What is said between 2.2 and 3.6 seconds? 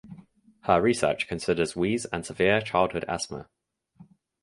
severe childhood asthma.